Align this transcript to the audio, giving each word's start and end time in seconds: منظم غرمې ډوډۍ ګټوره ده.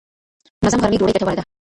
منظم 0.63 0.77
غرمې 0.81 0.97
ډوډۍ 0.99 1.11
ګټوره 1.15 1.33
ده. 1.37 1.43